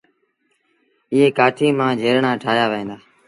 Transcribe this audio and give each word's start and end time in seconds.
ايئي 1.13 1.29
ڪآٺيٚ 1.37 1.77
مآ 1.79 1.87
جھيرڻآن 1.99 2.35
ٺآهيآ 2.43 2.65
وهين 2.71 2.87
دآ۔ 2.89 2.97